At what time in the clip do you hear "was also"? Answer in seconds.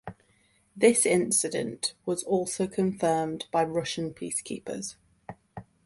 2.07-2.65